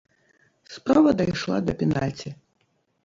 [0.77, 2.29] Справа дайшла да пенальці.